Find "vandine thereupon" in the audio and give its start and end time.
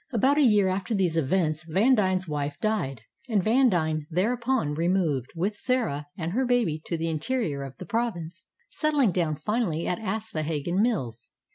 3.43-4.73